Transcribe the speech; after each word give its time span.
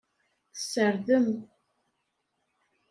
Tessardem. 0.53 1.27